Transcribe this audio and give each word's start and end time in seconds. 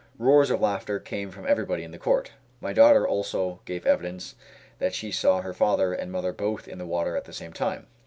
Roars 0.17 0.49
of 0.49 0.59
laughter 0.59 0.99
came 0.99 1.29
from 1.29 1.45
everybody 1.45 1.83
in 1.83 1.91
the 1.91 1.99
court. 1.99 2.31
My 2.59 2.73
daughter 2.73 3.07
also 3.07 3.59
gave 3.65 3.85
evidence 3.85 4.33
that 4.79 4.95
she 4.95 5.11
saw 5.11 5.41
her 5.41 5.53
father 5.53 5.93
and 5.93 6.11
mother 6.11 6.33
both 6.33 6.67
in 6.67 6.79
the 6.79 6.87
water 6.87 7.15
at 7.15 7.25
the 7.25 7.33
same 7.33 7.53
time. 7.53 7.85